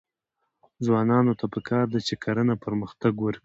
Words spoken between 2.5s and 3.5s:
پرمختګ ورکړي.